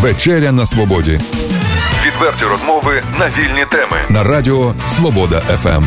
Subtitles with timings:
[0.00, 1.20] Вечеря на свободі.
[2.06, 5.84] Відверті розмови на вільні теми на Радіо Свобода ФМ.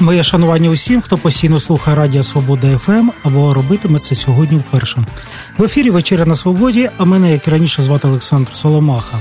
[0.00, 5.04] Моє шанування усім, хто постійно слухає Радіо Свобода ФМ або робитиме це сьогодні вперше.
[5.58, 9.18] В ефірі Вечеря на Свободі, а мене, як і раніше, звати Олександр Соломаха.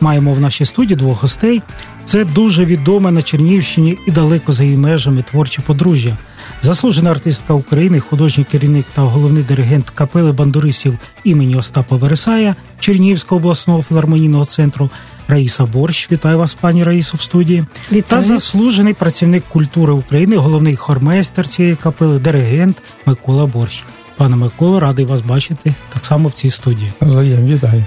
[0.00, 1.62] Маємо в нашій студії двох гостей.
[2.04, 6.16] Це дуже відоме на Чернігівщині і далеко за її межами творче подружжя.
[6.62, 13.82] Заслужена артистка України, художній керівник та головний диригент капели бандуристів імені Остапа Вересая Чернігівського обласного
[13.82, 14.90] філармонійного центру
[15.28, 16.12] Раїса Борщ.
[16.12, 17.64] Вітаю вас, пані Раїсо, в студії.
[17.92, 18.22] Вітаю.
[18.22, 23.84] Та заслужений працівник культури України, головний хормейстер цієї капели, диригент Микола Борщ.
[24.16, 26.92] Пане Миколо, радий вас бачити так само в цій студії.
[27.00, 27.84] Взаєм, вітаю.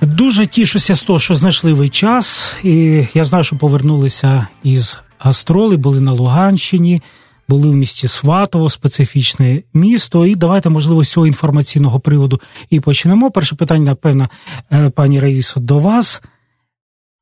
[0.00, 5.76] Дуже тішуся з того, що знайшли ви час, і я знаю, що повернулися із гастроли,
[5.76, 7.02] були на Луганщині,
[7.48, 10.26] були в місті Сватово, специфічне місто.
[10.26, 13.30] І давайте, можливо, з цього інформаційного приводу і почнемо.
[13.30, 14.28] Перше питання, напевно,
[14.72, 16.22] е, пані Раїсо, до вас.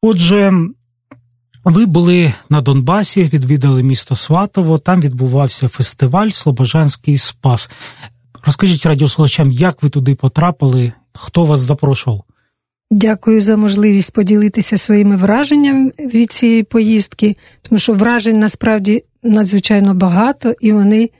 [0.02, 0.52] Отже,
[1.64, 7.70] ви були на Донбасі, відвідали місто Сватово, там відбувався фестиваль Слобожанський Спас.
[8.46, 12.24] Розкажіть радіослухачам, як ви туди потрапили, хто вас запрошував?
[12.96, 20.54] Дякую за можливість поділитися своїми враженнями від цієї поїздки, тому що вражень насправді надзвичайно багато,
[20.60, 21.10] і вони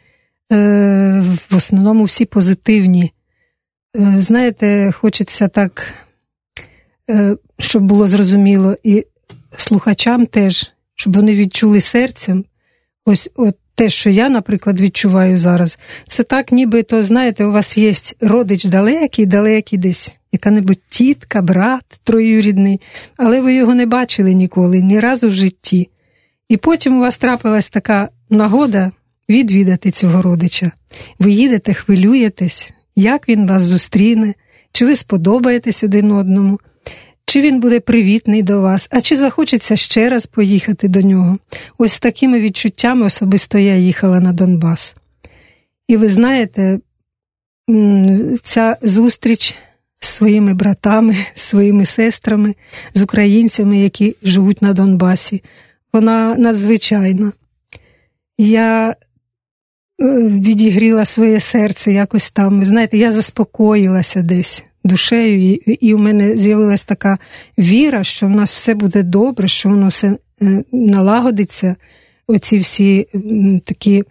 [0.52, 3.12] е, в основному всі позитивні.
[3.96, 5.94] Е, Знаєте, хочеться так,
[7.10, 9.06] е, щоб було зрозуміло, і
[9.56, 12.44] слухачам теж, щоб вони відчули серцем.
[13.04, 17.78] Ось от те, що я, наприклад, відчуваю зараз, це так, ніби то, знаєте, у вас
[17.78, 22.80] є родич далекий, далекий десь, яка-небудь тітка, брат троюрідний,
[23.16, 25.88] але ви його не бачили ніколи, ні разу в житті.
[26.48, 28.92] І потім у вас трапилась така нагода
[29.28, 30.72] відвідати цього родича.
[31.18, 34.34] Ви їдете, хвилюєтесь, як він вас зустріне,
[34.72, 36.60] чи ви сподобаєтесь один одному.
[37.26, 41.38] Чи він буде привітний до вас, а чи захочеться ще раз поїхати до нього?
[41.78, 44.96] Ось з такими відчуттями особисто я їхала на Донбас.
[45.88, 46.80] І ви знаєте,
[48.42, 49.54] ця зустріч
[50.00, 52.54] з своїми братами, своїми сестрами,
[52.94, 55.42] з українцями, які живуть на Донбасі,
[55.92, 57.32] вона надзвичайна.
[58.38, 58.94] Я е,
[60.28, 62.58] відігріла своє серце якось там.
[62.58, 67.18] Ви знаєте, я заспокоїлася десь душею, і і у мене з'явилася така
[67.58, 71.76] віра, що в нас все буде добре, що воно все е, налагодиться.
[72.26, 73.06] Оці всі
[73.64, 74.04] такі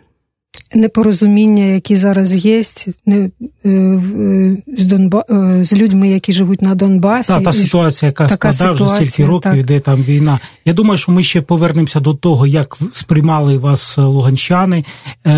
[0.75, 2.63] непорозуміння, які зараз є,
[3.05, 3.31] не,
[3.65, 5.25] е, з Донба...
[5.29, 7.33] Е, з людьми, які живуть на Донбасі.
[7.33, 9.59] Та, та ситуація, яка складає вже стільки років, так.
[9.59, 10.39] йде там війна.
[10.65, 14.85] Я думаю, що ми ще повернемося до того, як сприймали вас луганчани,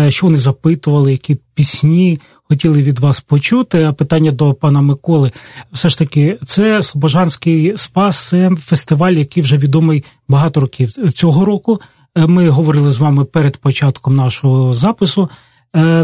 [0.08, 3.84] що вони запитували, які пісні хотіли від вас почути.
[3.84, 5.32] А питання до пана Миколи,
[5.72, 10.92] все ж таки, це Слобожанський спас, це фестиваль, який вже відомий багато років.
[11.12, 11.80] Цього року
[12.16, 15.28] ми говорили з вами перед початком нашого запису.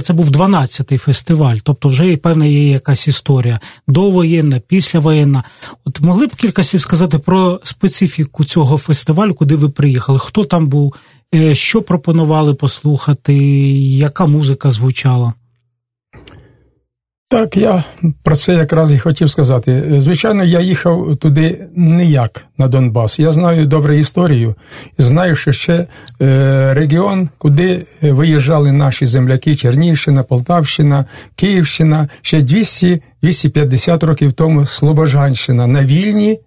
[0.03, 5.45] Це був 12-й фестиваль, тобто вже і певна є якась історія довоєнна, післявоєнна.
[5.85, 10.19] От могли б кілька слів сказати про специфіку цього фестивалю, куди ви приїхали?
[10.19, 10.95] Хто там був,
[11.53, 13.35] що пропонували послухати,
[13.79, 15.35] яка музика звучала?
[17.33, 17.85] Так, я
[18.23, 19.95] про це якраз і хотів сказати.
[19.99, 23.19] Звичайно, я їхав туди не як на Донбас.
[23.19, 24.55] Я знаю добре історію,
[24.99, 25.87] знаю, що ще е,
[26.75, 31.05] регіон, куди виїжджали наші земляки, Чернігівщина, Полтавщина,
[31.37, 36.39] Київщина, ще 200-250 років тому Слобожанщина на вільні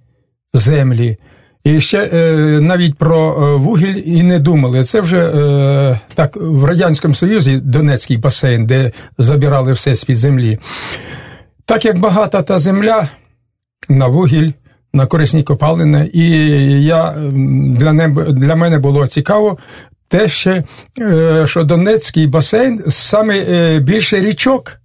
[0.53, 1.17] землі.
[1.65, 2.25] І ще е,
[2.61, 4.83] навіть про е, вугіль і не думали.
[4.83, 10.59] Це вже е, так в Радянському Союзі Донецький басейн, де забирали все з-під землі.
[11.65, 13.09] Так як багата та земля
[13.89, 14.51] на вугіль,
[14.93, 16.29] на корисні копалини, і
[16.83, 17.15] я
[17.77, 19.57] для не, для мене було цікаво
[20.07, 20.63] те, ще,
[21.45, 24.79] що Донецький басейн саме більше річок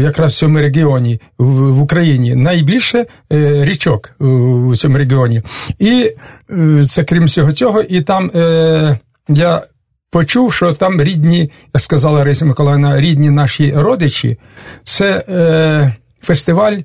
[0.00, 5.42] якраз в цьому регіоні в Україні найбільше е, річок у цьому регіоні.
[5.78, 6.12] І
[6.50, 8.98] е, це крім всього цього, і там е,
[9.28, 9.62] я
[10.10, 14.38] почув, що там рідні, як сказала Лариса Миколаївна, рідні наші родичі,
[14.82, 15.24] це
[16.22, 16.76] фестиваль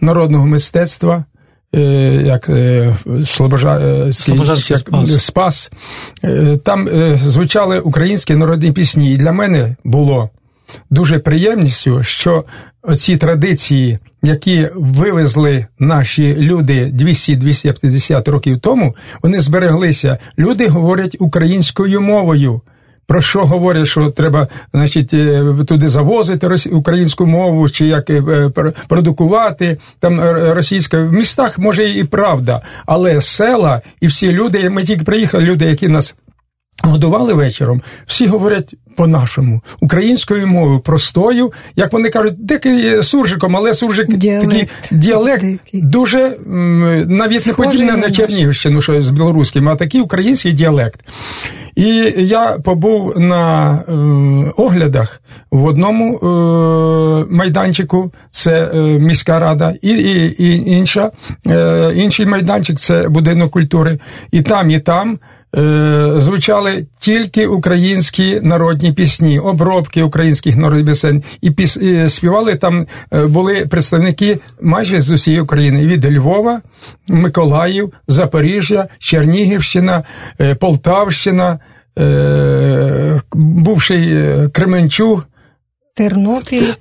[0.00, 1.24] народного мистецтва.
[1.72, 2.50] Як
[4.12, 5.24] Слобожа, як спас.
[5.24, 5.70] спас.
[6.64, 10.30] Там звучали українські народні пісні, і для мене було
[10.90, 12.44] дуже приємністю, що
[12.96, 20.18] ці традиції, які вивезли наші люди 200-250 років тому, вони збереглися.
[20.38, 22.60] Люди говорять українською мовою.
[23.08, 28.50] про що говорять, що треба значить, е, туди завозити українську мову, чи як е,
[28.88, 30.20] продукувати там
[30.54, 35.64] російська в містах, може і правда, але села і всі люди, ми тільки приїхали, люди,
[35.64, 36.14] які нас.
[36.82, 44.16] Годували вечором, всі говорять по-нашому, українською мовою, простою, як вони кажуть, дикий суржиком, але суржик
[44.16, 44.50] діалект.
[44.50, 45.82] такий діалект дикий.
[45.82, 46.36] дуже
[47.08, 51.00] навіть Схожий не подібне на Чернігівщину, що з білоруським, а такий український діалект.
[51.78, 53.92] І я побув на е,
[54.56, 61.10] оглядах в одному е, майданчику, це е, міська рада, і і, і інша,
[61.46, 63.98] е, інший майданчик це будинок культури.
[64.30, 65.18] І там, і там.
[65.56, 71.76] Е, звучали тільки українські народні пісні, обробки українських народних пісень, і піс...
[71.76, 76.60] і співали там е, були представники майже з усієї України від Львова,
[77.08, 80.04] Миколаїв, Запоріжжя, Чернігівщина,
[80.40, 81.58] е, Полтавщина,
[83.34, 85.26] бувший Кременчуг.
[85.98, 86.72] Тернопіль.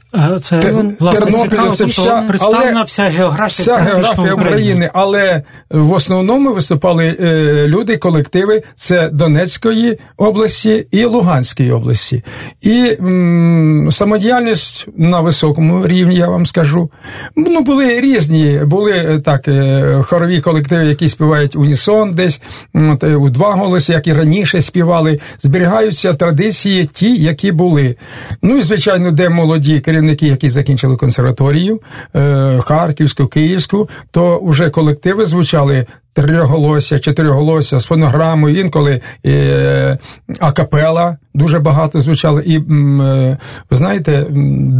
[0.42, 4.50] Це Тер, власне Тернопіль, цікаво, це вся, представлена вся географія вся географія України.
[4.50, 4.92] України.
[4.94, 12.24] Але в основному виступали е, люди, колективи це Донецької області і Луганської області.
[12.62, 16.92] І м, самодіяльність на високому рівні, я вам скажу.
[17.36, 22.42] Ну, були різні, були е, так, е, хорові колективи, які співають унісон десь
[22.74, 25.20] от, е, у два голоси, як і раніше співали.
[25.40, 27.96] Зберігаються традиції ті, які були.
[28.42, 31.82] Ну і звичайно, де молоді керівники, які закінчили консерваторію
[32.16, 35.86] е, Харківську, Київську, то вже колективи звучали
[36.22, 39.98] трьохголосся, чотириголосся з фонограмою, інколи е,
[40.40, 42.42] акапела дуже багато звучало.
[42.42, 43.38] І е,
[43.70, 44.26] ви знаєте,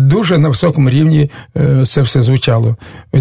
[0.10, 2.78] дуже на високому рівні е, це все звучало.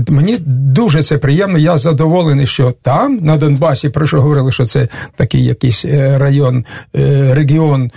[0.08, 1.58] Мені дуже це приємно.
[1.58, 6.64] Я задоволений, що там, на Донбасі, про що говорили, що це такий якийсь е, район,
[6.96, 7.90] е, регіон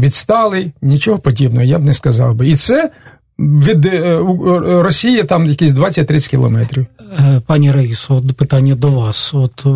[0.00, 2.48] відсталий, нічого подібного, я б не сказав би.
[2.48, 2.90] І це
[3.38, 4.18] від е,
[4.82, 6.86] Росії там якісь 20-30 кілометрів.
[7.18, 9.34] Е, пані Раїсо, питання до вас.
[9.34, 9.66] От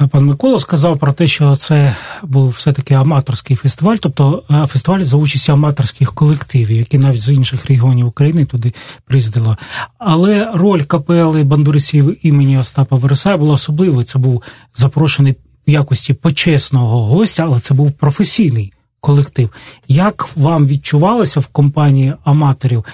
[0.00, 5.16] е, пан Микола сказав про те, що це був все-таки аматорський фестиваль, тобто фестиваль за
[5.16, 8.72] участю аматорських колективів, які навіть з інших регіонів України туди
[9.04, 9.56] приїздили.
[9.98, 14.04] Але роль капели бандурисів імені Остапа Вересая була особливою.
[14.04, 14.42] Це був
[14.74, 15.36] запрошений
[15.68, 19.50] в якості почесного гостя, але це був професійний колектив.
[19.88, 22.84] Як вам відчувалося в компанії аматорів?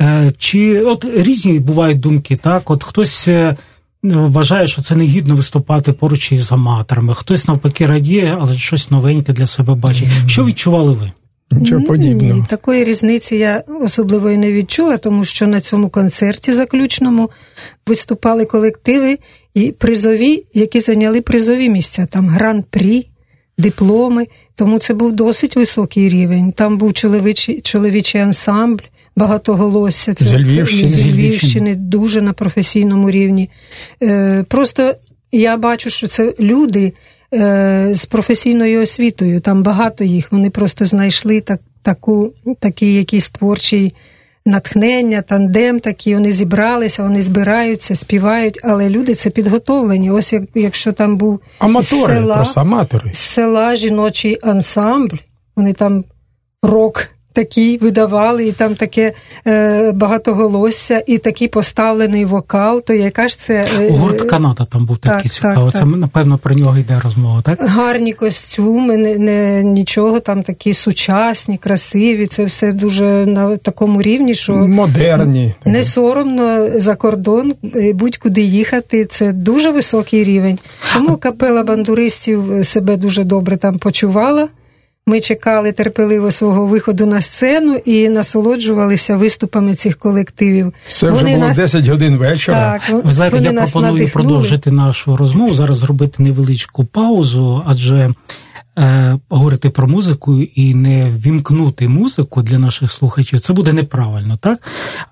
[0.00, 2.70] Е, чи от різні бувають думки, так?
[2.70, 3.56] От хтось е,
[4.02, 9.46] вважає, що це негідно виступати поруч із аматорами, хтось навпаки радіє, але щось новеньке для
[9.46, 10.08] себе бачить.
[10.26, 11.12] Що відчували ви?
[11.50, 12.34] Нічого подібного.
[12.40, 17.30] Ні, такої різниці я особливо і не відчула, тому що на цьому концерті заключному
[17.86, 19.18] виступали колективи
[19.54, 22.06] і призові, які зайняли призові місця.
[22.10, 23.08] Там гран-прі,
[23.58, 24.26] дипломи.
[24.54, 26.52] Тому це був досить високий рівень.
[26.52, 28.82] Там був чоловічий чоловічий ансамбль,
[29.16, 30.14] багатоголосся.
[30.14, 30.88] Це з Львівщини.
[30.88, 33.50] з Львівщини, дуже на професійному рівні.
[34.02, 34.94] Е, Просто
[35.32, 36.92] я бачу, що це люди
[37.34, 39.40] е, з професійною освітою.
[39.40, 40.32] Там багато їх.
[40.32, 43.94] Вони просто знайшли так, таку, такий якийсь творчий
[44.46, 50.10] натхнення, тандем такі, вони зібралися, вони збираються, співають, але люди це підготовлені.
[50.10, 53.10] Ось як, якщо там був Аматори, села, просто аматори.
[53.12, 55.16] села жіночий ансамбль,
[55.56, 56.04] вони там
[56.62, 59.12] рок такі видавали, і там таке
[59.46, 63.64] е, багатоголосся, і такий поставлений вокал, то яка ж це.
[63.80, 65.70] Е, Гурт Канада там був такий цікавий.
[65.70, 67.58] Це, напевно, про нього йде розмова, так?
[67.60, 72.26] Гарні костюми, не, не нічого там такі сучасні, красиві.
[72.26, 75.54] Це все дуже на такому рівні, що модерні.
[75.64, 79.04] Не соромно за кордон е, будь-куди їхати.
[79.04, 80.58] Це дуже високий рівень.
[80.94, 84.48] Тому капела бандуристів себе дуже добре там почувала.
[85.06, 90.72] Ми чекали терпеливо свого виходу на сцену і насолоджувалися виступами цих колективів.
[90.86, 91.56] Це вже вони було нас...
[91.56, 92.80] 10 годин вечора.
[92.88, 94.10] Так, Ви знаєте, я пропоную надихнули.
[94.10, 95.54] продовжити нашу розмову.
[95.54, 98.10] Зараз зробити невеличку паузу, адже
[98.78, 104.58] е, говорити про музику і не вімкнути музику для наших слухачів, це буде неправильно, так?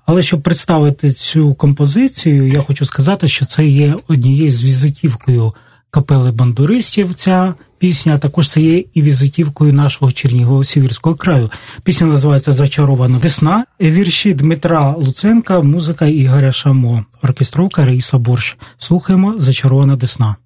[0.07, 5.53] Але щоб представити цю композицію, я хочу сказати, що це є однією з візитівкою
[5.91, 7.15] капели бандуристів.
[7.15, 11.51] Ця пісня, також це є і візитівкою нашого Чернігово-Сіверського краю.
[11.83, 13.65] Пісня називається Зачарована весна.
[13.81, 18.57] Вірші Дмитра Луценка, музика Ігоря Шамо, оркестровка Раїса Борщ.
[18.79, 20.37] Слухаємо Зачарована весна.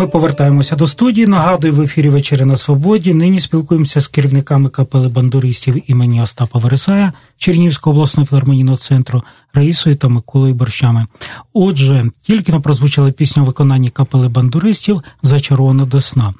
[0.00, 1.26] Ми повертаємося до студії.
[1.26, 3.14] Нагадую, в ефірі вечері на свободі.
[3.14, 9.22] Нині спілкуємося з керівниками капели бандуристів імені Остапа Вересая Чернівського обласного філармонійного центру
[9.54, 11.06] Раїсою та Миколою Борщами.
[11.52, 16.34] Отже, тільки не прозвучала пісня у виконанні капели бандуристів Зачарована до сна,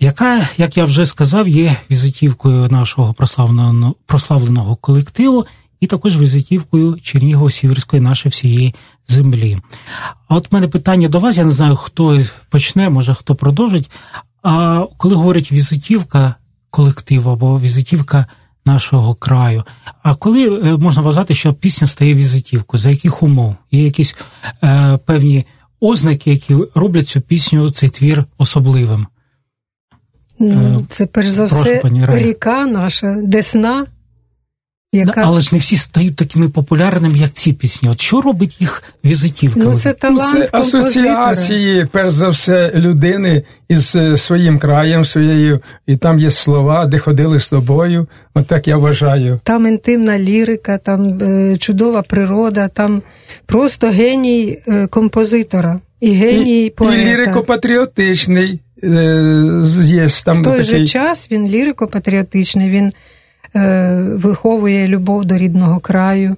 [0.00, 5.44] яка, як я вже сказав, є візитівкою нашого прославленого прославленого колективу
[5.82, 8.74] і також візитівкою Чернігово-Сіверської нашої всієї
[9.08, 9.58] землі.
[10.28, 13.90] А от в мене питання до вас, я не знаю, хто почне, може хто продовжить.
[14.42, 16.34] А коли говорять візитівка
[16.70, 18.26] колективу або візитівка
[18.64, 19.64] нашого краю,
[20.02, 23.56] а коли е, можна вважати, що пісня стає візитівкою, за яких умов?
[23.70, 24.16] Є якісь
[24.64, 25.46] е, певні
[25.80, 29.06] ознаки, які роблять цю пісню, цей твір особливим?
[30.38, 33.86] Ну, е, Це перш за Прошу, все ріка наша, Десна.
[34.94, 35.22] Яка...
[35.24, 37.88] Але ж не всі стають такими популярними, як ці пісні.
[37.88, 39.64] От що робить їх візитівками?
[39.64, 45.96] Ну, це талант Це асоціації, перш за все, людини із е, своїм краєм, своєю, і
[45.96, 48.06] там є слова, де ходили з тобою.
[48.34, 49.40] От так я вважаю.
[49.44, 53.02] Там інтимна лірика, там е, чудова природа, там
[53.46, 56.96] просто геній е, композитора і геній і, поета.
[56.96, 58.58] І лірико-патріотичний
[59.82, 60.40] є там.
[60.40, 60.78] В той такий...
[60.78, 62.70] же час він лірико-патріотичний.
[62.70, 62.92] він
[64.14, 66.36] виховує любов до рідного краю.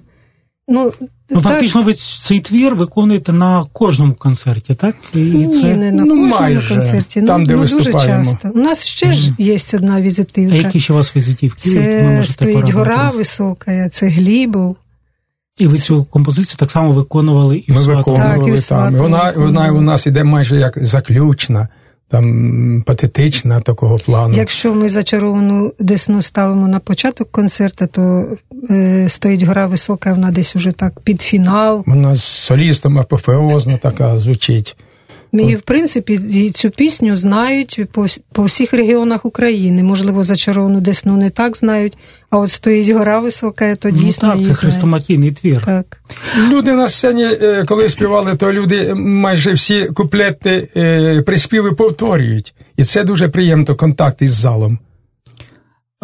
[0.67, 0.91] Ну,
[1.29, 4.95] Ну, Фактично, ви цей твір виконуєте на кожному концерті, так?
[5.13, 5.75] І Ні, це...
[5.75, 6.75] не на ну, кожному майже.
[6.75, 7.21] концерті.
[7.21, 8.51] Там, ну, де ну, дуже часто.
[8.53, 10.55] У нас ще ж є одна візитивка.
[10.55, 11.69] А які ще у вас візитівки?
[11.69, 14.75] Це стоїть гора висока, це Глібов.
[15.57, 18.95] І ви цю композицію так само виконували і Ми виконували так, і в там.
[18.95, 21.67] Вона, вона у нас іде майже як заключна
[22.07, 24.33] там патетична такого плану.
[24.35, 28.27] Якщо ми зачаровану десну ставимо на початок концерту, то
[28.69, 31.83] е, стоїть гора висока, вона десь уже так під фінал.
[31.85, 34.77] Вона з солістом апофеозна така звучить.
[35.43, 39.83] І, в принципі, цю пісню знають по по всіх регіонах України.
[39.83, 41.97] Можливо, зачаровану десну не так знають,
[42.29, 44.33] а от стоїть гора висока, то ну дійсно.
[44.35, 45.61] Ну, так, це хрестоматійний твір.
[45.65, 45.97] Так.
[46.49, 52.53] Люди на сцені, е, коли співали, то люди майже всі куплети е, приспіви повторюють.
[52.77, 54.79] І це дуже приємно контакт із залом.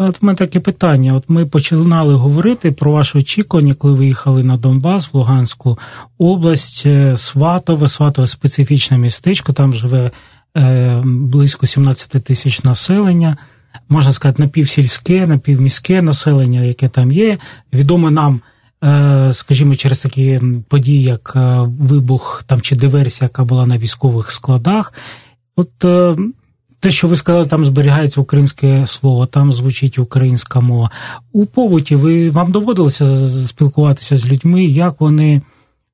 [0.07, 1.13] От в мене таке питання.
[1.13, 5.77] От ми починали говорити про ваші очікування, коли ви їхали на Донбас, в Луганську
[6.17, 10.11] область, е, Сватове, Сватове специфічне містечко, там живе
[10.57, 13.37] е, близько 17 тисяч населення.
[13.89, 17.37] Можна сказати, напівсільське, напівміське населення, яке там є.
[17.73, 18.41] Відомо нам,
[18.83, 24.31] е, скажімо, через такі події, як е, вибух там чи диверсія, яка була на військових
[24.31, 24.93] складах.
[25.55, 25.85] От
[26.81, 30.91] те, що ви сказали, там зберігається українське слово, там звучить українська мова.
[31.31, 35.41] У побуті ви вам доводилося спілкуватися з людьми, як вони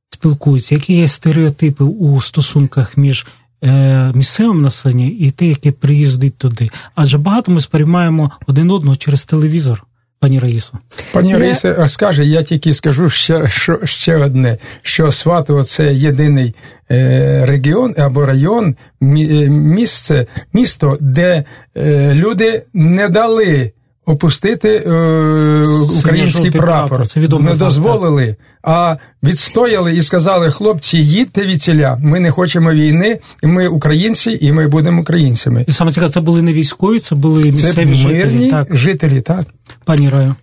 [0.09, 3.27] спілкуються, які є стереотипи у стосунках між
[3.63, 6.69] е, місцевим населенням і те, яке приїздить туди.
[6.95, 9.86] Адже багато ми сприймаємо один одного через телевізор.
[10.19, 10.73] Пані Раїсо.
[11.13, 11.37] Пані я...
[11.37, 16.55] Раїсо, скаже, я тільки скажу ще що, ще одне: що Сватово це єдиний
[16.91, 19.05] е, регіон або район, е,
[19.49, 21.43] місце, місто, де
[21.77, 23.71] е, люди не дали
[24.07, 25.63] опустити е,
[25.99, 27.07] український прапор.
[27.07, 33.19] Це не дозволили, а відстояли і сказали: хлопці, їдьте від ціля, ми не хочемо війни,
[33.43, 35.65] і ми українці, і ми будемо українцями.
[35.67, 38.49] І саме цікаве, це були не військові, це були місцеві це мирні жителі.
[38.49, 38.77] Так.
[38.77, 39.45] жителі, так.
[39.85, 40.35] Пані Раю.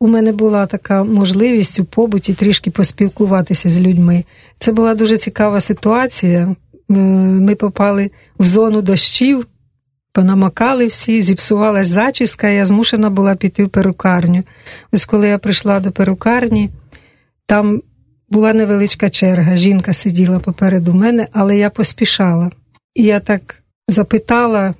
[0.00, 4.24] У мене була така можливість у побуті трішки поспілкуватися з людьми.
[4.58, 6.40] Це була дуже цікава ситуація.
[6.40, 6.94] Е,
[7.40, 9.46] ми попали в зону дощів,
[10.12, 14.42] понамакали всі, зіпсувалась зачіска, і я змушена була піти в перукарню.
[14.92, 16.70] Ось коли я прийшла до перукарні,
[17.46, 17.82] там
[18.28, 19.56] була невеличка черга.
[19.56, 22.50] Жінка сиділа попереду мене, але я поспішала.
[22.94, 24.74] І я так запитала,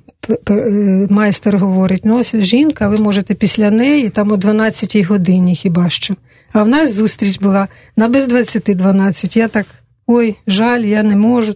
[0.50, 5.90] е, майстер говорить: ну ось жінка, ви можете після неї, там о 12-й годині хіба
[5.90, 6.14] що.
[6.52, 9.38] А в нас зустріч була на без 20-12.
[9.38, 9.66] Я так,
[10.06, 11.54] ой, жаль, я не можу.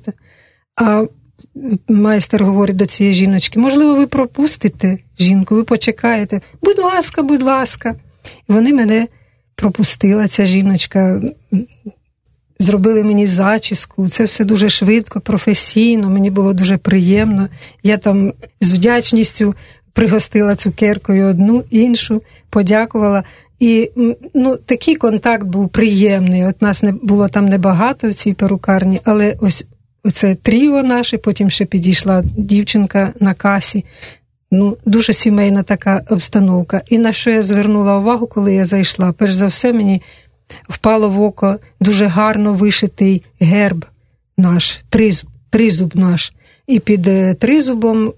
[0.77, 1.07] А
[1.88, 6.40] майстер говорить до цієї жіночки, можливо, ви пропустите жінку, ви почекаєте.
[6.62, 7.95] Будь ласка, будь ласка.
[8.49, 9.09] І вони мене
[9.55, 11.21] пропустила, ця жіночка.
[12.59, 17.49] Зробили мені зачіску, це все дуже швидко, професійно, мені було дуже приємно.
[17.83, 19.55] Я там з вдячністю
[19.92, 23.25] пригостила цукеркою одну, іншу, подякувала.
[23.59, 23.90] І
[24.35, 26.45] ну, такий контакт був приємний.
[26.45, 29.66] От нас не було там небагато в цій перукарні, але ось
[30.07, 33.85] Оце тріо наше, потім ще підійшла дівчинка на касі.
[34.51, 36.83] Ну, Дуже сімейна така обстановка.
[36.87, 39.12] І на що я звернула увагу, коли я зайшла?
[39.12, 40.03] Перш за все, мені
[40.69, 43.87] впало в око дуже гарно вишитий герб
[44.37, 46.33] наш, тризуб, тризуб наш.
[46.66, 48.12] і під е, тризубом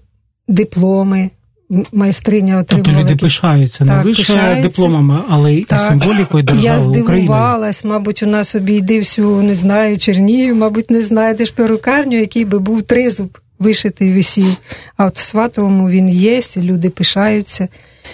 [0.47, 1.29] дипломи.
[1.69, 2.85] Майстриня отримала.
[2.85, 5.79] Тобто люди пишаються не лише дипломами, але й так.
[5.79, 7.99] символікою держави Я здивувалась, України.
[7.99, 12.81] мабуть, у нас обійди всю, не знаю, Чернігів, мабуть, не знайдеш перукарню, який би був
[12.81, 14.55] тризуб вишитий висів.
[14.97, 17.67] А от в Сватовому він є, і люди пишаються.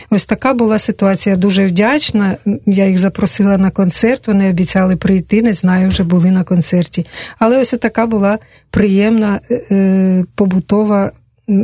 [0.09, 1.35] Ось така була ситуація.
[1.35, 2.37] Дуже вдячна.
[2.65, 4.27] Я їх запросила на концерт.
[4.27, 5.41] Вони обіцяли прийти.
[5.41, 7.05] Не знаю, вже були на концерті.
[7.39, 8.37] Але ось така була
[8.71, 11.11] приємна е, е побутова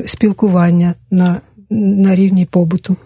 [0.06, 2.98] спілкування на, на рівні побуту.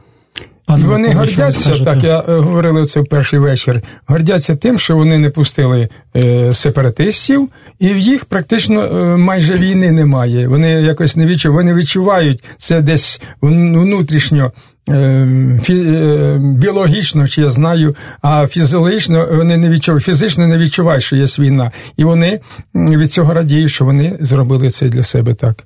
[0.66, 3.82] Пане і вони гордяться, так я е, говорили це в перший вечір.
[4.08, 7.50] Гордяться тим, що вони не пустили е, сепаратистів,
[7.80, 10.48] і в їх практично е, майже війни немає.
[10.48, 14.52] Вони якось не відчувають, вони відчувають це десь внутрішньо.
[14.90, 21.04] Е, фі, е, біологічно, чи я знаю, а фізіологічно вони не відчувають, фізично не відчувають,
[21.04, 21.72] що є війна.
[21.98, 22.40] І вони
[22.76, 25.64] від цього радіють, що вони зробили це для себе так.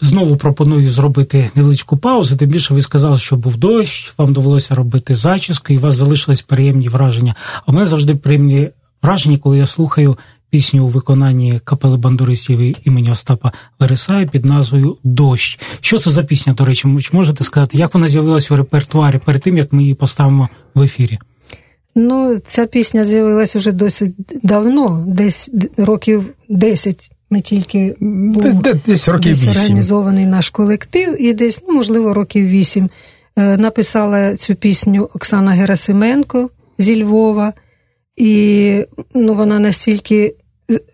[0.00, 2.36] Знову пропоную зробити невеличку паузу.
[2.36, 6.42] Тим більше ви сказали, що був дощ, вам довелося робити зачіску, і у вас залишились
[6.42, 7.34] приємні враження.
[7.66, 8.68] А в мене завжди приємні
[9.02, 10.18] враження, коли я слухаю
[10.50, 15.60] пісню у виконанні капели бандуристів імені Остапа Вересая під назвою Дощ.
[15.80, 19.56] Що це за пісня, до речі, можете сказати, як вона з'явилася в репертуарі перед тим,
[19.56, 21.18] як ми її поставимо в ефірі?
[21.94, 27.10] Ну, ця пісня з'явилася вже досить давно, десь років 10.
[27.30, 32.46] Ми тільки був десь, десь років десь організований наш колектив, і десь, ну, можливо, років
[32.46, 32.90] вісім.
[33.38, 37.52] Е, написала цю пісню Оксана Герасименко зі Львова,
[38.16, 40.34] і ну, вона настільки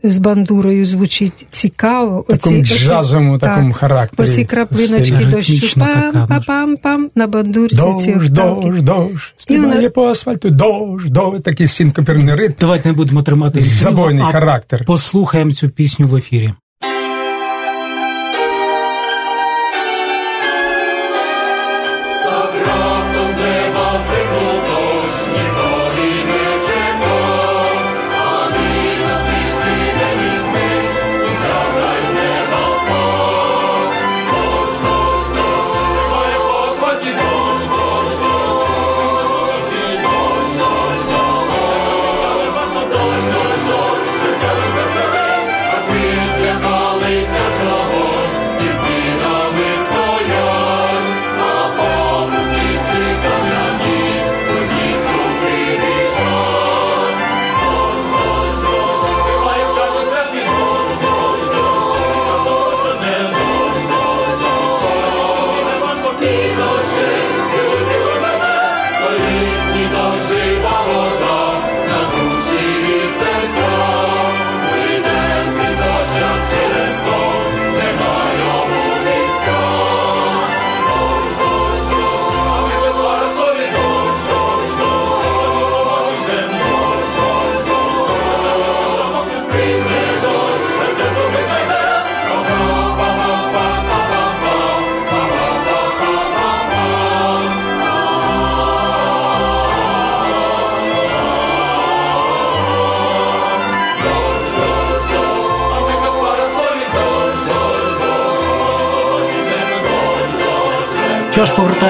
[0.03, 2.25] з бандурою звучить цікаво.
[2.29, 4.29] Такому оці, джазовому оці, такому характері.
[4.29, 7.77] Оці краплиночки дощу пам-пам-пам на бандурці.
[7.77, 9.91] Дощ, дощ, дощ, стрімає вона...
[9.91, 12.55] по асфальту, дощ, дощ, такий синкопірний ритм.
[12.61, 14.85] Давайте не будемо тримати забойний характер.
[14.85, 16.53] Послухаємо цю пісню в ефірі.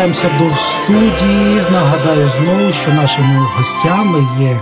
[0.05, 1.63] Повертаємося до студії.
[1.73, 4.61] Нагадаю знову, що нашими гостями є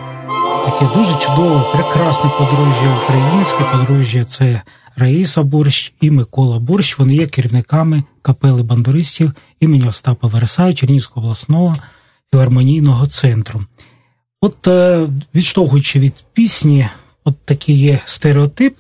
[0.64, 4.62] таке дуже чудове, прекрасне подружжя українське подружжя це
[4.96, 6.98] Раїса Борщ і Микола Борщ.
[6.98, 11.76] Вони є керівниками капели бандуристів імені Остапа Вересаю Чернігівського обласного
[12.33, 13.64] філармонійного центру.
[14.40, 16.88] От, е, відштовхуючи від пісні,
[17.24, 18.76] от такий є стереотип.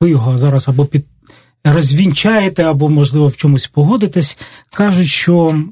[0.00, 1.04] Ви його зараз або під
[1.64, 4.38] розвінчаєте або, можливо, в чомусь погодитесь,
[4.70, 5.64] кажуть, що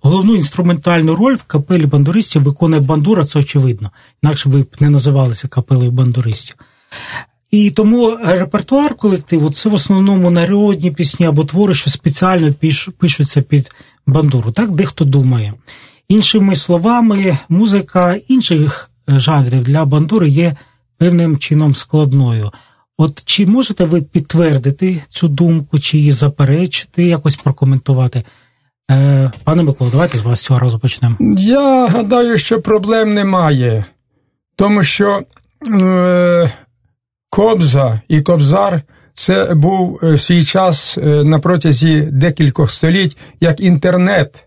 [0.00, 3.90] головну інструментальну роль в капелі бандуристів виконує бандура, це очевидно,
[4.22, 6.56] інакше ви б не називалися капелею бандуристів.
[7.50, 12.54] І тому репертуар колективу це в основному народні пісні або твори, що спеціально
[12.98, 13.74] пишуться під
[14.06, 14.52] бандуру.
[14.52, 15.54] Так дехто думає.
[16.08, 20.56] Іншими словами, музика інших жанрів для бандури є
[20.98, 22.50] певним чином складною.
[22.98, 28.24] От чи можете ви підтвердити цю думку, чи її заперечити, якось прокоментувати?
[28.90, 31.16] Е, Пане Миколо, давайте з вас цього разу почнемо.
[31.38, 33.84] Я гадаю, що проблем немає,
[34.56, 35.22] тому що
[35.82, 36.50] е,
[37.30, 38.82] Кобза і Кобзар
[39.14, 44.44] це був е, в свій час е, на протязі декількох століть як інтернет.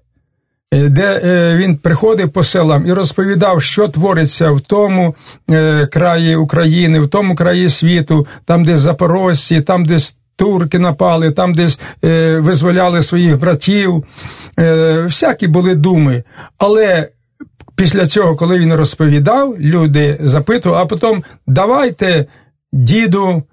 [0.73, 1.19] Де
[1.57, 5.15] він приходив по селам і розповідав, що твориться в тому
[5.91, 9.97] краї України, в тому краї світу, там, де запорожці, там, де
[10.41, 14.03] турки напали, там десь е, визволяли своїх братів.
[14.59, 16.23] Е, Всякі були думи.
[16.57, 17.09] Але
[17.75, 22.25] після цього, коли він розповідав, люди запитували, а потім давайте,
[22.73, 23.43] діду,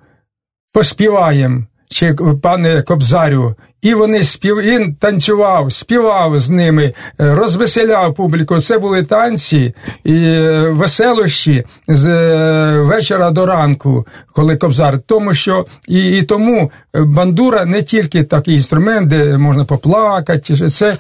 [0.73, 4.57] поспіваємо, чи пане Кобзарю, і вони спів...
[4.57, 6.95] він танцював, співав з ними, е,
[7.35, 8.59] розвеселяв публіку.
[8.59, 14.99] Це були танці і е, веселощі з е, вечора до ранку, коли кобзар.
[14.99, 20.69] Тому що і, і тому бандура не тільки такий інструмент, де можна поплакати.
[20.69, 20.97] Це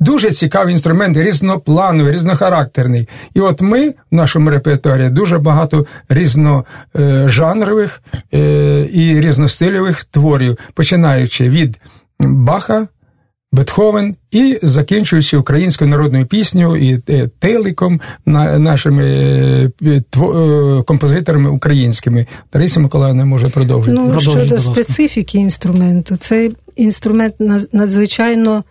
[0.00, 3.08] дуже цікавий інструмент, різноплановий, різнохарактерний.
[3.34, 8.02] І от ми в нашому репертуарі дуже багато різножанрових
[8.92, 11.78] і різностильових творів, починаючи від.
[12.20, 12.88] Баха,
[13.52, 20.02] Бетховен і закінчуючи українською народною піснею і е, теликом нашими е, е,
[20.86, 22.26] композиторами українськими.
[22.50, 23.98] Тарися Миколаївна може продовжити.
[24.00, 27.34] Ну, Щодо специфіки інструменту, цей інструмент
[27.72, 28.64] надзвичайно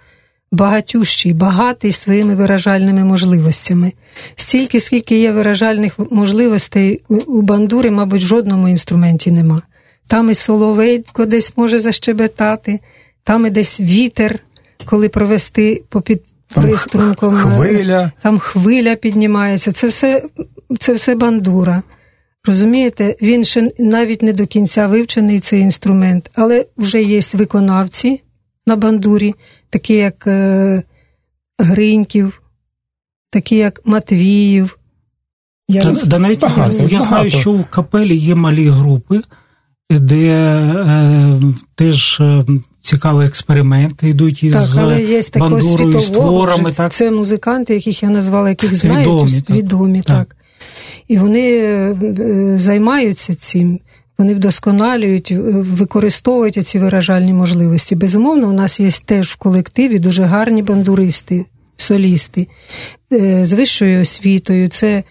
[0.52, 3.94] багатющий, багатий своїми виражальними можливостями.
[4.36, 9.62] Стільки, скільки є виражальних можливостей у бандури, мабуть, в жодному інструменті нема.
[10.08, 12.80] Там і соловейко десь може защебетати
[13.26, 14.40] там і десь вітер,
[14.86, 16.22] коли провести попід
[16.56, 17.36] приструмком.
[17.36, 18.12] Е, хвиля.
[18.22, 19.72] Там хвиля піднімається.
[19.72, 20.24] Це все,
[20.80, 21.84] це все бандура.
[22.46, 28.22] Розумієте, він ще навіть не до кінця вивчений цей інструмент, але вже є виконавці
[28.68, 29.34] на бандурі,
[29.70, 30.84] такі як е,
[31.60, 32.42] Гриньків,
[33.30, 34.78] такі як Матвіїв.
[35.68, 36.04] Я та, роз...
[36.04, 37.06] да навіть багато, я багато.
[37.06, 39.22] знаю, що в капелі є малі групи,
[39.90, 41.42] де е,
[41.76, 42.46] теж е,
[42.86, 46.72] цікаві експерименти йдуть із так, але є бандурою, з творами.
[46.72, 46.92] Так.
[46.92, 49.56] Це музиканти, яких я назвала, яких знають, відомі, так.
[49.56, 50.18] відомі так.
[50.18, 50.36] так.
[51.08, 51.96] І вони е,
[52.58, 53.80] займаються цим.
[54.18, 57.96] Вони вдосконалюють, е, використовують ці виражальні можливості.
[57.96, 61.46] Безумовно, у нас є теж в колективі дуже гарні бандуристи,
[61.76, 62.48] солісти
[63.42, 64.70] з вищою освітою.
[64.70, 65.04] Це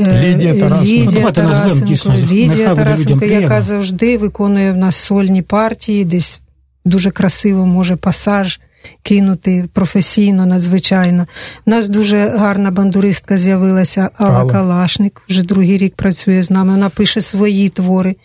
[0.00, 6.40] Лідія Тарасенко, Лідія ну, Тарасенко, Лідія Тарасенко яка завжди виконує в нас сольні партії, десь
[6.88, 8.60] дуже красиво може пасаж
[9.02, 11.26] кинути професійно, надзвичайно.
[11.66, 16.70] У нас дуже гарна бандуристка з'явилася Алла Калашник, вже другий рік працює з нами.
[16.70, 18.16] Вона пише свої твори,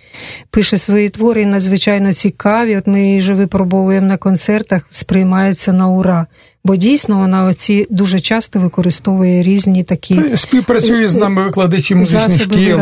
[0.51, 2.77] пише свої твори і надзвичайно цікаві.
[2.77, 6.27] От ми її вже випробовуємо на концертах, сприймається на ура.
[6.65, 12.79] Бо дійсно вона оці дуже часто використовує різні такі співпрацює з нами викладачі музичних шкіл,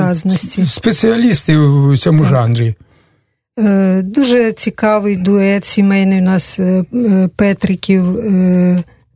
[0.64, 2.30] спеціалісти у цьому так.
[2.30, 2.76] жанрі.
[3.60, 8.04] Е, дуже цікавий дует сімейний у нас е, е, Петриків,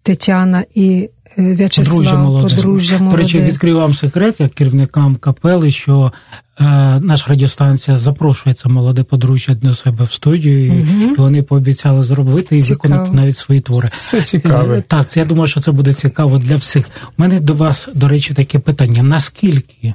[0.03, 2.55] Тетяна і В'ячеслав, подружжя молоде.
[2.55, 3.17] Подружжя молоде.
[3.17, 6.11] До речі, відкрив вам секрет як керівникам капели, що
[6.59, 6.63] е,
[7.01, 11.13] наша радіостанція запрошує це молоде подружжя до себе в студію, угу.
[11.13, 13.89] і вони пообіцяли зробити і виконати навіть свої твори.
[13.93, 14.77] Це цікаве.
[14.77, 16.89] Е, так, я думаю, що це буде цікаво для всіх.
[17.17, 19.93] У мене до вас, до речі, таке питання: наскільки Е,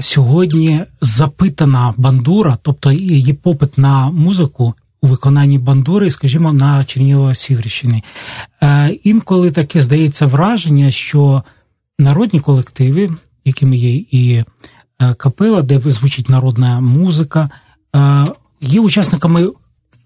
[0.00, 8.02] сьогодні запитана бандура, тобто її попит на музику у виконанні бандури, скажімо, на Чернігово-Сіверщині.
[8.62, 11.42] Е, інколи таке здається враження, що
[11.98, 13.10] народні колективи,
[13.44, 14.44] якими є і
[15.00, 17.50] е, капела, де звучить народна музика,
[18.60, 19.48] є учасниками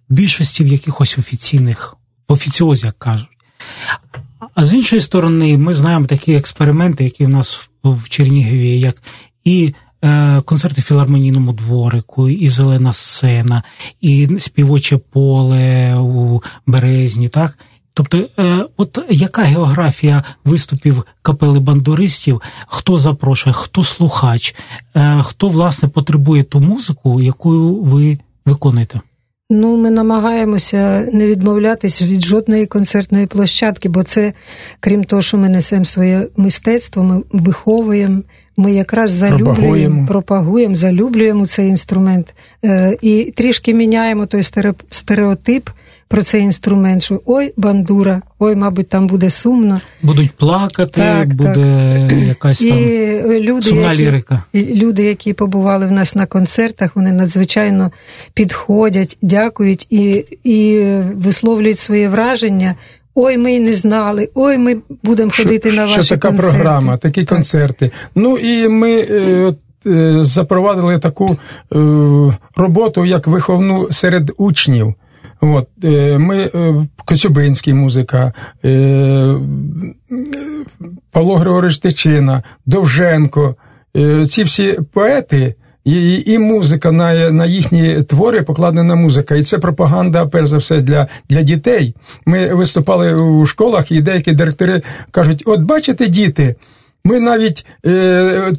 [0.09, 1.97] більшості в якихось офіційних
[2.29, 3.29] офіціозі, як кажуть.
[4.55, 9.03] А з іншої сторони, ми знаємо такі експерименти, які в нас в Чернігові, як
[9.47, 13.63] і е, концерти в філармонійному дворику, і зелена сцена,
[14.01, 17.29] і співоче поле у березні.
[17.29, 17.59] так?
[17.95, 24.55] Тобто, е, от яка географія виступів капели бандуристів, хто запрошує, хто слухач,
[24.97, 29.01] е, хто власне потребує ту музику, яку ви виконуєте?
[29.51, 34.33] Ну, ми намагаємося не відмовлятись від жодної концертної площадки, бо це,
[34.81, 38.23] крім того, що ми несемо своє мистецтво, ми виховуємо,
[38.57, 44.43] ми якраз залюблюємо, пропагуємо, пропагуємо залюблюємо цей інструмент е, і трішки міняємо той
[44.91, 45.71] стереотип
[46.09, 49.81] про цей інструмент, що ой, бандура, ой, мабуть, там буде сумно.
[50.03, 52.19] Будуть плакати, так, буде так.
[52.19, 54.43] якась там і люди, сумна які, лірика.
[54.55, 57.91] Люди, які побували в нас на концертах, вони надзвичайно
[58.35, 62.75] підходять, дякують і, і висловлюють своє враження.
[63.19, 66.53] Ой, ми не знали, ой, ми будемо ходити що, на ваші Що така концерти.
[66.53, 67.29] програма, такі так.
[67.29, 67.91] концерти.
[68.15, 69.53] Ну і ми е,
[69.87, 71.37] е, запровадили таку е,
[72.57, 74.95] роботу, як виховну серед учнів.
[75.41, 76.75] От, е, Ми е,
[77.05, 78.33] Коцюбинський музика,
[78.65, 79.37] е,
[81.13, 83.57] Павло Григорович Тичина, Довженко.
[84.29, 85.55] Ці всі поети
[85.87, 89.37] і і музика на на їхні твори покладена музика.
[89.37, 91.95] І це пропаганда, перш за все, для для дітей.
[92.27, 96.57] Ми виступали у школах, і деякі директори кажуть: от бачите, діти,
[97.05, 97.67] ми навіть.
[97.87, 98.53] Е,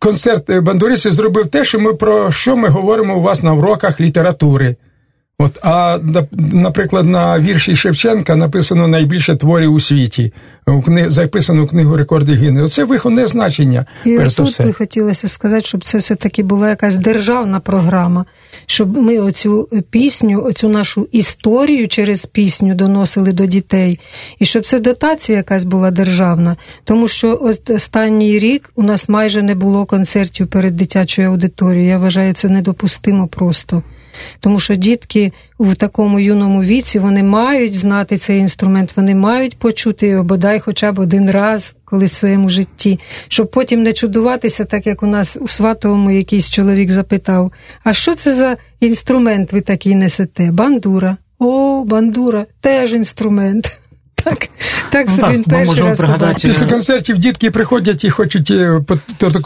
[0.00, 4.76] Концерт бандуристів зробив те, що ми про що ми говоримо у вас на уроках літератури.
[5.40, 5.98] От, А
[6.52, 10.32] наприклад, на вірші Шевченка написано найбільше творів у світі,
[10.66, 11.10] у кни...
[11.10, 12.66] записано в книгу рекордів Гінни.
[12.66, 13.86] Це виховне значення.
[14.04, 14.64] І перш за все.
[14.64, 18.24] би хотілося сказати, щоб це все-таки була якась державна програма,
[18.66, 24.00] щоб ми оцю пісню, оцю нашу історію через пісню доносили до дітей,
[24.38, 26.56] і щоб це дотація якась була державна.
[26.84, 31.88] Тому що останній рік у нас майже не було концертів перед дитячою аудиторією.
[31.88, 33.82] Я вважаю, це недопустимо просто.
[34.40, 40.06] Тому що дітки в такому юному віці вони мають знати цей інструмент, вони мають почути
[40.06, 44.86] його бодай хоча б один раз колись в своєму житті, щоб потім не чудуватися, так
[44.86, 47.52] як у нас у Сватовому якийсь чоловік запитав:
[47.84, 50.50] а що це за інструмент ви такий несете?
[50.50, 51.16] Бандура.
[51.38, 53.80] О, бандура, теж інструмент.
[54.24, 54.48] Так
[54.90, 56.48] так ну, собі він перший раз пригадати.
[56.48, 58.80] Після концертів дітки приходять і хочуть е,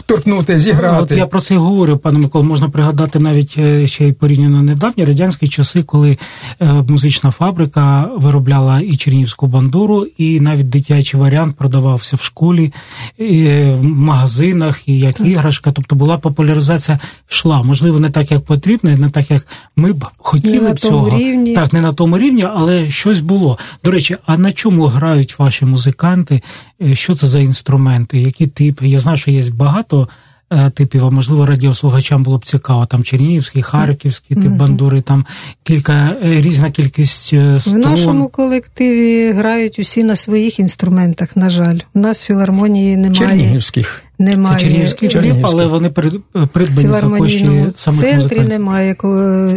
[0.05, 1.13] торкнути, зіграти.
[1.13, 4.63] От я про це і говорю, пане Миколо, можна пригадати навіть е, ще й порівняно
[4.63, 6.17] недавні радянські часи, коли
[6.61, 12.73] е, музична фабрика виробляла і чернівську бандуру, і навіть дитячий варіант продавався в школі,
[13.17, 15.27] і в магазинах, і як так.
[15.27, 15.71] іграшка.
[15.71, 17.63] Тобто була популяризація йшла.
[17.63, 21.17] Можливо, не так, як потрібно, не так, як ми б хотіли не б цього.
[21.17, 21.53] Рівні.
[21.53, 23.57] Так, не на тому рівні, але щось було.
[23.83, 26.41] До речі, а на чому грають ваші музиканти?
[26.81, 28.19] Е, що це за інструменти?
[28.19, 28.87] Які типи?
[28.87, 30.09] Я знаю, що є багато
[30.51, 32.85] е, типів, а можливо, радіослухачам було б цікаво.
[32.85, 35.25] Там Чернігівський, Харківський тип бандури, там
[35.63, 37.25] кілька е, різна кількість
[37.59, 37.59] струн.
[37.75, 41.35] В нашому колективі грають усі на своїх інструментах.
[41.35, 43.15] На жаль, у нас філармонії немає.
[43.15, 44.57] Чернігівських немає.
[44.57, 48.49] Це Чернігівський кліп, але вони придбані за кошти самих центрі музикантів.
[48.49, 48.95] немає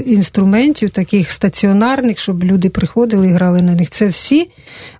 [0.06, 3.90] інструментів таких стаціонарних, щоб люди приходили і грали на них.
[3.90, 4.50] Це всі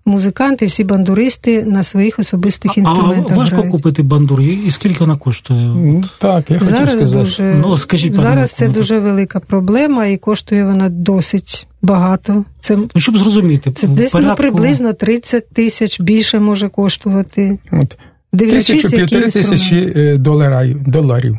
[0.05, 3.33] музиканти, всі бандуристи на своїх особистих інструментах.
[3.33, 3.73] А важко грають.
[3.73, 4.43] купити бандуру?
[4.43, 6.03] І скільки вона коштує?
[6.19, 7.19] Так, я зараз хотів сказати.
[7.19, 11.67] Дуже, ну, скажіть, зараз це дуже велика проблема, і коштує вона досить.
[11.83, 12.45] Багато.
[12.61, 14.43] Це ну, щоб зрозуміти, це десь ну, порядку...
[14.43, 17.59] ну, приблизно 30 тисяч більше може коштувати.
[17.73, 17.97] От
[18.37, 21.38] Тисячу півтори тисячі е, доларів, доларів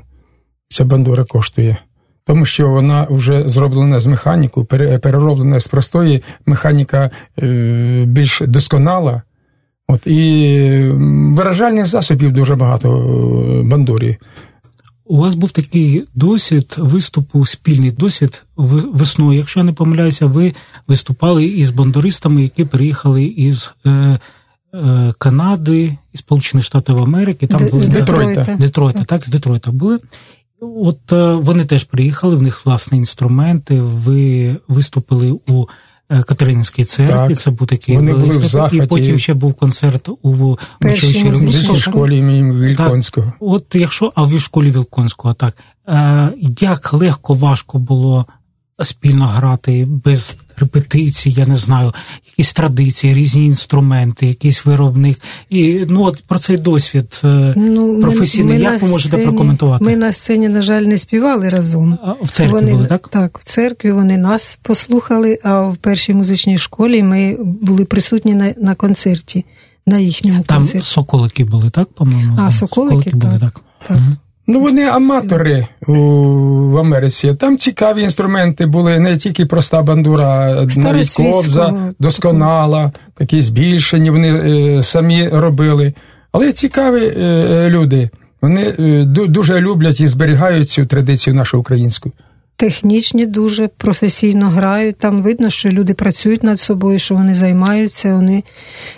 [0.68, 1.78] ця бандура коштує.
[2.26, 9.22] Тому що вона вже зроблена з механіку, перероблена з простої механіка е, більш досконала.
[9.88, 10.92] От, І
[11.32, 14.18] виражальних засобів дуже багато е, бандурі.
[15.06, 18.44] У вас був такий досвід виступу, спільний досвід
[18.94, 19.40] весною.
[19.40, 20.54] Якщо я не помиляюся, ви
[20.88, 24.20] виступали із бандуристами, які приїхали із Е,
[25.18, 28.58] Канади і Сполучених Штатів Америки, там були з Детройта.
[28.60, 30.00] Детройта, так, з Детройта були.
[30.60, 33.82] От е, вони теж приїхали, в них власні інструменти.
[33.82, 35.66] Ви виступили у
[36.10, 37.34] е, Катеринській церкві.
[37.34, 37.40] Так.
[37.40, 38.78] Це був такий Вони були в захваті.
[38.78, 42.22] і потім ще був концерт у музичній школі
[42.54, 43.34] Вілконського.
[43.40, 45.58] От якщо а в школі Вілконського, так
[46.60, 48.26] як легко важко було
[48.86, 51.94] спільно грати без репетицій, я не знаю,
[52.28, 55.22] якісь традиції, різні інструменти, якийсь виробник.
[55.50, 59.86] І ну от про цей досвід е, ну, професійний, ми, як ви можете сцені, прокоментувати?
[59.86, 61.98] Ми на сцені, на жаль, не співали разом.
[62.04, 63.08] А в церкві вони, були, так?
[63.08, 68.54] Так, в церкві вони нас послухали, а в першій музичній школі ми були присутні на,
[68.58, 69.46] на концерті.
[69.86, 70.88] На їхньому Там концерті.
[70.88, 71.88] соколики були, так?
[71.88, 73.62] По-моєму, а соколики, соколики були, так.
[73.88, 73.98] так.
[73.98, 74.16] Угу.
[74.50, 75.94] Ну, вони аматори у,
[76.72, 77.36] в Америці.
[77.40, 84.84] Там цікаві інструменти були, не тільки проста бандура, навіть кобза, досконала, такі збільшені, вони е,
[84.84, 85.94] самі робили.
[86.32, 88.10] Але цікаві е, е люди.
[88.42, 92.12] Вони е, дуже люблять і зберігають цю традицію нашу українську.
[92.60, 94.98] Технічні дуже професійно грають.
[94.98, 98.44] Там видно, що люди працюють над собою, що вони займаються, вони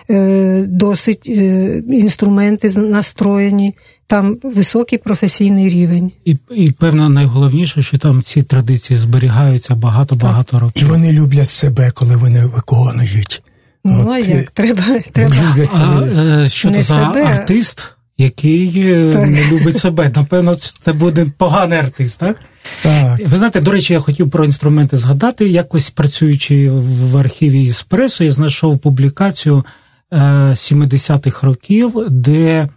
[0.10, 3.76] е, досить е, інструменти настроєні
[4.08, 6.12] там високий професійний рівень.
[6.26, 10.88] І і певно, найголовніше, що там ці традиції зберігаються багато-багато років.
[10.88, 13.43] І вони люблять себе, коли вони виконують.
[13.86, 15.36] Ну, а як треба треба.
[15.36, 16.12] Люблять, коли...
[16.17, 17.24] А е, що це за себе.
[17.24, 20.12] артист, який е, не любить себе?
[20.15, 22.41] Напевно, це буде поганий артист, так?
[22.84, 23.19] Так.
[23.27, 25.49] Ви знаєте, до речі, я хотів про інструменти згадати.
[25.49, 29.65] Якось працюючи в архіві Іспресо, я знайшов публікацію
[30.12, 32.69] 70-х е, років, де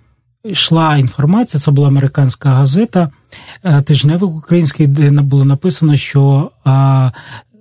[0.45, 3.11] йшла інформація, це була американська газета,
[3.65, 6.51] е, тижневик український, де було написано, що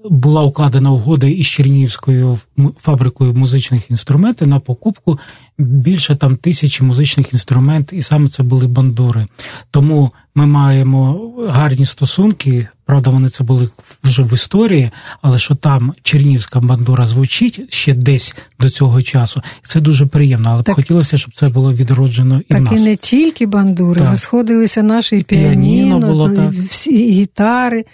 [0.10, 2.40] була укладена угода із Чернігівською
[2.80, 5.20] фабрикою музичних інструментів на покупку
[5.62, 9.28] більше там тисячі музичних інструментів, і саме це були бандури.
[9.72, 12.68] Тому ми маємо гарні стосунки.
[12.86, 13.70] Правда, вони це були
[14.04, 19.80] вже в історії, але що там чернівська бандура звучить ще десь до цього часу, це
[19.80, 20.50] дуже приємно.
[20.50, 22.82] Але так, б хотілося, щоб це було відроджено і так в нас.
[22.82, 26.52] і не тільки бандури, розходилися наші і піаніно, було, так.
[26.52, 27.86] всі і гітари,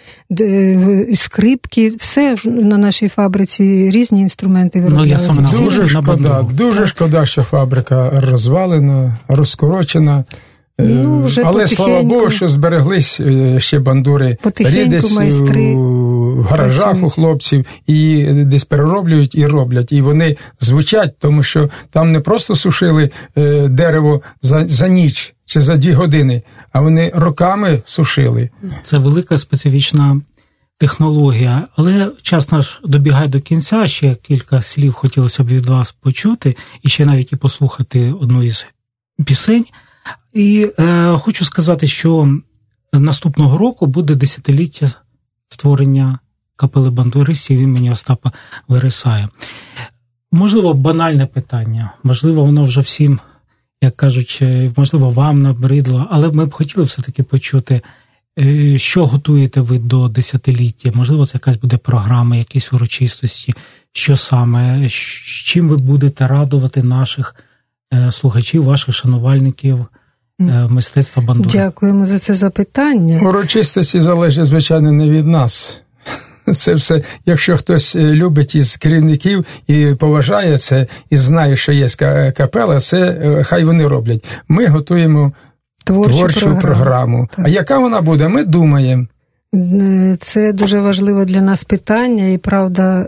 [1.10, 5.30] і скрипки, все на нашій фабриці різні інструменти вироблялися.
[5.34, 7.57] Ну, я саме дуже шкода, дуже шкода, що фабрика
[8.12, 10.24] розвалена, розкорочена.
[10.80, 16.84] Ну, вже Але слава Богу, що збереглись е, ще бандури старі десь майстри у гаражах
[16.84, 17.06] працюють.
[17.06, 19.92] у хлопців і десь перероблюють і роблять.
[19.92, 25.60] І вони звучать, тому що там не просто сушили е, дерево за, за ніч, це
[25.60, 26.42] за дві години,
[26.72, 28.50] а вони роками сушили.
[28.82, 30.20] Це велика специфічна.
[30.80, 33.86] Технологія, але час наш добігає до кінця.
[33.86, 38.66] Ще кілька слів хотілося б від вас почути, і ще навіть і послухати одну із
[39.24, 39.66] пісень.
[40.32, 42.38] І е, хочу сказати, що
[42.92, 44.90] наступного року буде десятиліття
[45.48, 46.18] створення
[46.56, 48.32] капели бандуристів імені Остапа
[48.68, 49.28] Вересая.
[50.32, 53.20] Можливо, банальне питання, можливо, воно вже всім,
[53.82, 57.82] як кажуть, е, можливо, вам набридло, але ми б хотіли все-таки почути,
[58.76, 60.90] що готуєте ви до десятиліття.
[60.94, 63.54] Можливо, це якась буде програма, якісь урочистості,
[63.92, 64.88] що саме,
[65.44, 67.34] чим ви будете радувати наших
[67.94, 69.86] е, слухачів, ваших шанувальників.
[70.40, 71.50] Е, мистецтва бандури.
[71.52, 73.20] Дякуємо за це запитання.
[73.28, 75.80] Урочистості залежить, звичайно, не від нас.
[76.52, 81.88] Це все, якщо хтось е, любить із керівників і поважає це, і знає, що є
[82.36, 84.24] капела, це е, хай вони роблять.
[84.48, 85.32] Ми готуємо
[85.84, 86.60] творчу, творчу програму.
[86.60, 87.28] програму.
[87.36, 88.28] А яка вона буде?
[88.28, 89.06] Ми думаємо.
[90.20, 93.06] Це дуже важливе для нас питання, і правда,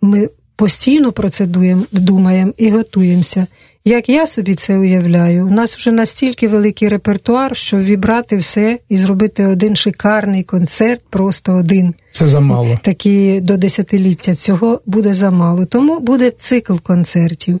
[0.00, 1.46] ми постійно про це
[1.92, 3.46] думаємо і готуємося.
[3.88, 8.96] Як я собі це уявляю, у нас вже настільки великий репертуар, що вібрати все і
[8.96, 11.94] зробити один шикарний концерт, просто один.
[12.10, 12.78] Це замало.
[12.82, 15.66] Такі до десятиліття цього буде замало.
[15.66, 17.60] Тому буде цикл концертів,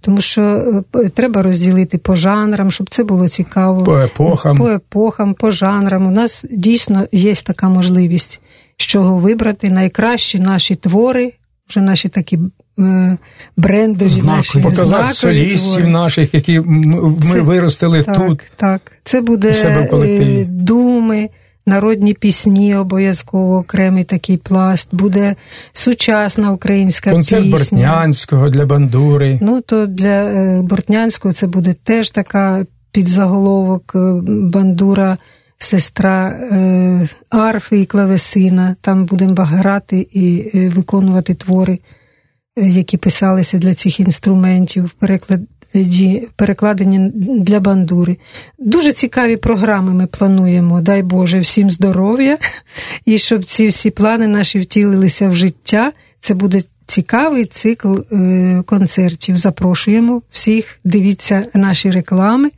[0.00, 0.42] тому що
[0.94, 3.84] е, треба розділити по жанрам, щоб це було цікаво.
[3.84, 6.06] По епохам, по епохам, по жанрам.
[6.06, 8.40] У нас дійсно є така можливість,
[8.76, 11.32] з чого вибрати найкращі наші твори,
[11.68, 12.38] вже наші такі
[12.78, 13.18] Е,
[13.56, 18.42] брендові наші показати солістів наших, які ми це, виростили так, тут.
[18.56, 21.28] Так, це буде е, думи.
[21.66, 25.34] Народні пісні, обов'язково окремий такий пласт, буде
[25.72, 27.58] сучасна українська Концерт пісня.
[27.58, 29.38] Бортнянського для бандури.
[29.42, 33.92] Ну то для е, Бортнянського це буде теж така підзаголовок
[34.26, 35.18] бандура,
[35.58, 36.40] сестра
[37.30, 38.76] арфи і клавесина.
[38.80, 41.78] Там будемо грати і виконувати твори
[42.56, 48.16] які писалися для цих інструментів, перекладі, перекладені для бандури.
[48.58, 50.80] Дуже цікаві програми ми плануємо.
[50.80, 52.38] Дай Боже, всім здоров'я,
[53.04, 55.92] і щоб ці всі плани наші втілилися в життя.
[56.20, 59.36] Це буде цікавий цикл е, концертів.
[59.36, 62.50] Запрошуємо всіх, дивіться наші реклами.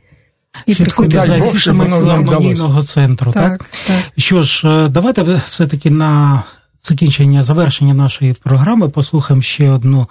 [0.65, 1.41] І приходьте за
[1.73, 3.31] філармонійного центру.
[3.31, 3.69] Так, так?
[3.87, 3.97] так?
[4.17, 6.43] Що ж, е, давайте все-таки на
[6.87, 10.07] закінчення завершення нашої програми послухаємо ще одну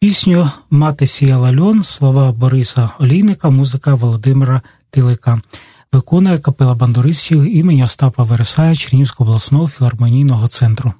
[0.00, 5.40] пісню Мати сіяла льон, слова Бориса Олійника, музика Володимира Тилика.
[5.92, 10.92] Виконує капела бандуристів імені Остапа Вересая Чернівського обласного філармонійного центру.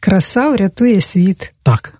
[0.00, 1.52] Краса врятує світ.
[1.62, 1.98] Так.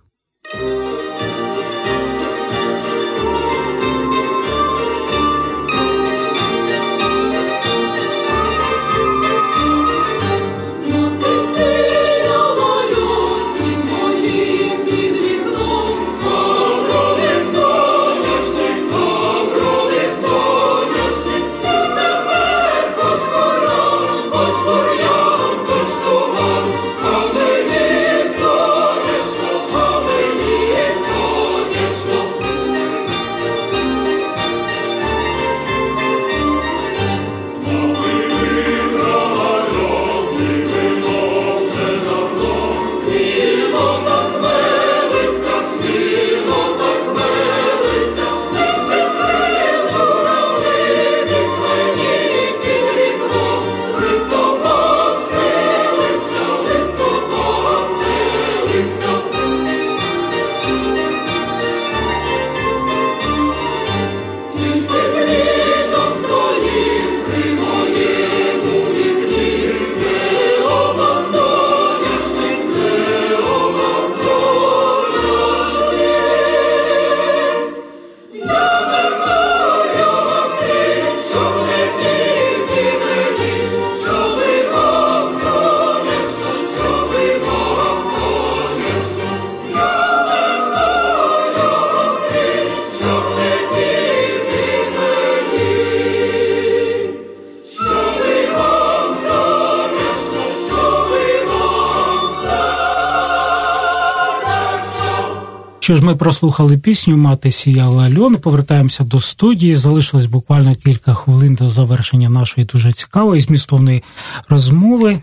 [105.84, 109.76] Що ж, ми прослухали пісню Мати сіяла Альони, повертаємося до студії.
[109.76, 114.02] Залишилось буквально кілька хвилин до завершення нашої дуже цікавої змістовної
[114.48, 115.22] розмови.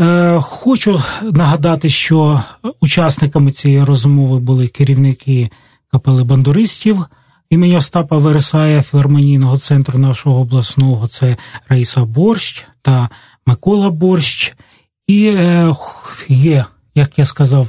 [0.00, 2.42] Е, хочу нагадати, що
[2.80, 5.50] учасниками цієї розмови були керівники
[5.92, 7.04] капели бандуристів
[7.50, 11.36] імені Остапа Вересая, філармонійного центру нашого обласного це
[11.68, 13.08] Раїса Борщ та
[13.46, 14.54] Микола Борщ.
[15.06, 15.74] І е,
[16.28, 17.68] є, як я сказав,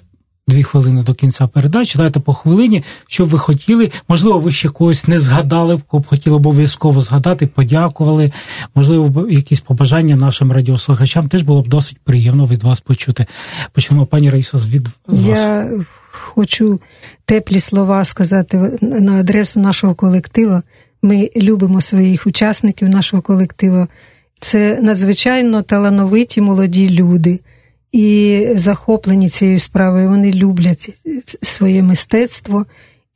[0.50, 1.98] дві хвилини до кінця передачі.
[1.98, 3.92] Дайте по хвилині, що ви хотіли.
[4.08, 8.32] Можливо, ви ще когось не згадали, б хотіли обов'язково згадати, подякували.
[8.76, 13.26] Можливо, якісь побажання нашим радіослухачам теж було б досить приємно від вас почути.
[13.74, 15.20] Почнемо, пані Раїса, від вас.
[15.40, 15.72] Я
[16.12, 16.80] хочу
[17.26, 20.62] теплі слова сказати на адресу нашого колективу.
[21.02, 23.88] Ми любимо своїх учасників нашого колективу.
[24.40, 27.40] Це надзвичайно талановиті молоді люди
[27.92, 30.10] і захоплені цією справою.
[30.10, 30.90] Вони люблять
[31.42, 32.66] своє мистецтво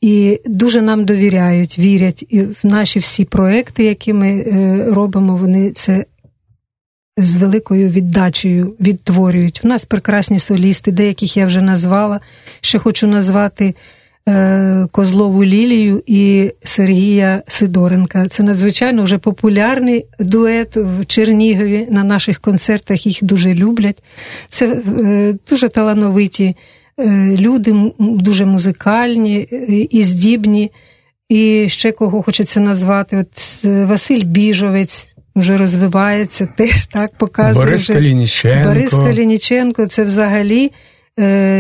[0.02, 2.26] і дуже нам довіряють, вірять.
[2.30, 6.06] І в наші всі проекти, які ми е, робимо, вони це.
[7.18, 9.62] З великою віддачею відтворюють.
[9.64, 12.20] У нас прекрасні солісти, деяких я вже назвала.
[12.62, 13.76] Ще хочу назвати
[14.92, 18.28] Козлову Лілію і Сергія Сидоренка.
[18.28, 21.88] Це надзвичайно вже популярний дует в Чернігові.
[21.92, 24.04] На наших концертах їх дуже люблять.
[24.50, 26.56] Це е, дуже талановиті
[27.00, 29.40] е, люди, дуже музикальні
[29.92, 30.72] і здібні.
[31.30, 35.08] І ще кого хочеться назвати: От Василь Біжовець.
[35.36, 37.66] Вже розвивається, теж так показує.
[37.66, 38.70] Борис Калініченко.
[38.70, 40.72] Борис Калініченко це взагалі Е,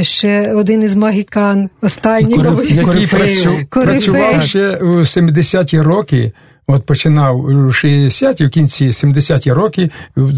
[0.01, 2.72] ще один із магікан, останній Кориф...
[2.72, 3.60] який працю...
[3.70, 6.32] працював ще у 70-ті роки.
[6.68, 9.89] От починав у 60-ті, в кінці 70-ті роки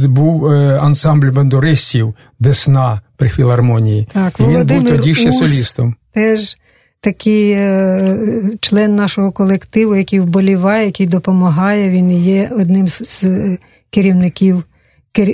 [0.07, 4.07] був е, ансамбль бандуристів Десна при філармонії.
[4.13, 5.95] Так, І він був тоді ще солістом.
[6.13, 6.57] Теж
[7.01, 8.17] такий е,
[8.59, 11.89] член нашого колективу, який вболіває, який допомагає.
[11.89, 13.57] Він є одним з, з
[13.89, 14.63] керівників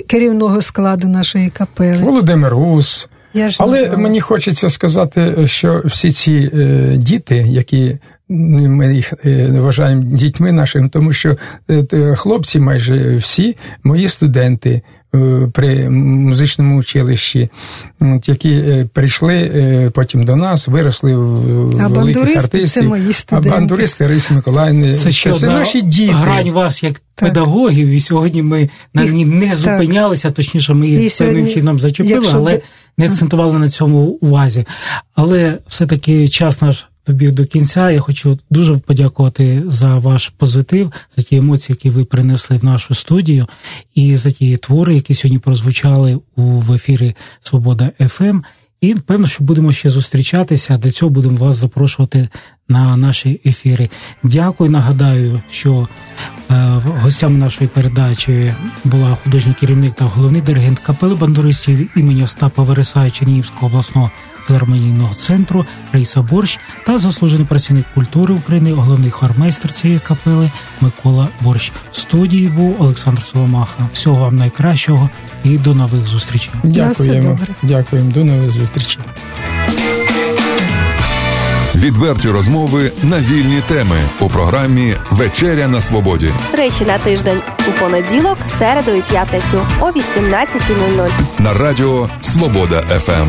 [0.06, 2.02] керівного складу нашої капели.
[2.02, 3.08] Володимир Ус.
[3.34, 9.46] Я ж Але мені хочеться сказати, що всі ці е, діти, які ми їх е,
[9.46, 11.36] вважаємо дітьми нашими, тому що
[11.70, 14.82] е, хлопці майже всі мої студенти.
[15.14, 17.48] Е, при музичному училищі,
[18.26, 22.68] які е, прийшли е, потім до нас, виросли в а великих артистів.
[22.68, 23.48] Це мої студенти.
[23.48, 24.92] А бандуристи Рисі Миколаївни.
[24.92, 26.12] Це, що, це наші діти.
[26.12, 27.28] Грань вас як так.
[27.28, 32.60] педагогів, і сьогодні ми на ній не зупинялися, точніше, ми їх певним чином зачепили, але
[32.98, 34.66] не акцентували на цьому увазі.
[35.14, 37.90] Але все-таки час наш добіг до кінця.
[37.90, 42.94] Я хочу дуже подякувати за ваш позитив, за ті емоції, які ви принесли в нашу
[42.94, 43.46] студію,
[43.94, 48.40] і за ті твори, які сьогодні прозвучали у в ефірі Свобода ФМ.
[48.82, 50.78] І певно, що будемо ще зустрічатися.
[50.78, 52.28] Для цього будемо вас запрошувати
[52.68, 53.88] на наші ефіри.
[54.22, 54.70] Дякую.
[54.70, 55.88] Нагадаю, що
[56.50, 56.54] е,
[56.84, 58.54] гостями нашої передачі
[58.84, 64.10] була художній керівник та головний диригент капели бандуристів імені Остапа Вересая Чернігівського обласного
[64.46, 71.72] філармонійного центру Рейса Борщ та заслужений працівник культури України, головний хормейстер цієї капели Микола Борщ.
[71.92, 73.88] В студії був Олександр Соломаха.
[73.92, 75.10] Всього вам найкращого
[75.44, 76.52] і до нових зустрічей.
[76.64, 77.38] Дякуємо.
[77.62, 78.10] Дякуємо.
[78.10, 79.02] До нових зустрічей.
[81.74, 86.32] Відверті розмови на вільні теми у програмі Вечеря на Свободі.
[86.54, 93.28] Речі на тиждень у понеділок, середу і п'ятницю о 18.00 на радіо Свобода ФМ.